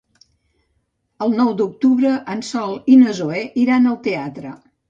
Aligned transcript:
El 1.25 1.35
nou 1.41 1.51
d'octubre 1.59 2.15
en 2.37 2.43
Sol 2.49 2.75
i 2.95 2.99
na 3.05 3.15
Zoè 3.21 3.47
iran 3.67 3.91
al 3.93 4.01
teatre. 4.09 4.61